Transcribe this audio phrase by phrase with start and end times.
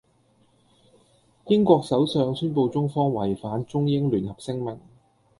[1.45, 4.79] 英國首相宣佈中方違反中英聯合聲明。